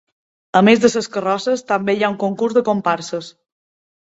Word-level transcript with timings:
A 0.59 0.61
més 0.69 0.79
de 0.85 0.89
les 0.93 1.09
carrosses, 1.17 1.63
també 1.73 1.95
hi 1.97 2.01
ha 2.01 2.09
un 2.15 2.19
concurs 2.25 2.57
de 2.59 2.65
comparses. 2.71 3.31